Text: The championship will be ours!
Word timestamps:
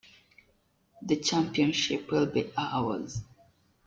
The 1.03 1.17
championship 1.17 2.09
will 2.11 2.25
be 2.25 2.51
ours! 2.57 3.21